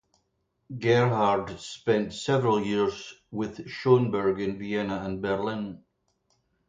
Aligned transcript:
Gerhard 0.79 1.59
spent 1.59 2.11
several 2.13 2.59
years 2.59 3.13
with 3.29 3.69
Schoenberg 3.69 4.39
in 4.41 4.57
Vienna 4.57 5.03
and 5.03 5.21
Berlin. 5.21 5.83